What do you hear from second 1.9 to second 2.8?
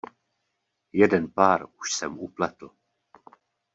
jsem upletl.